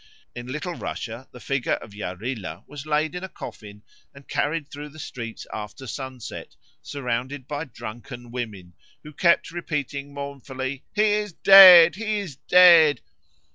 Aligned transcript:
In 0.33 0.47
Little 0.47 0.73
Russia 0.73 1.27
the 1.31 1.39
figure 1.39 1.73
of 1.73 1.93
Yarilo 1.93 2.63
was 2.65 2.87
laid 2.87 3.13
in 3.13 3.23
a 3.23 3.29
coffin 3.29 3.83
and 4.15 4.27
carried 4.27 4.67
through 4.71 4.89
the 4.89 4.97
streets 4.97 5.45
after 5.53 5.85
sunset 5.85 6.55
surrounded 6.81 7.47
by 7.47 7.65
drunken 7.65 8.31
women, 8.31 8.73
who 9.03 9.13
kept 9.13 9.51
repeating 9.51 10.11
mournfully, 10.11 10.85
"He 10.95 11.03
is 11.11 11.33
dead! 11.33 11.97
he 11.97 12.17
is 12.17 12.35
dead!" 12.35 13.01